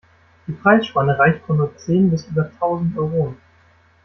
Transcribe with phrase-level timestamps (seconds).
[0.47, 3.37] Die Preisspanne reicht von nur zehn bis über tausend Euronen.